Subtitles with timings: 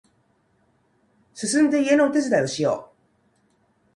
[1.35, 2.97] すすんで家のお手伝いをしよう